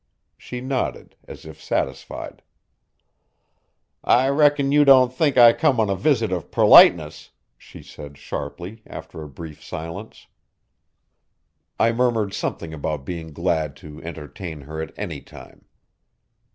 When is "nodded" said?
0.61-1.15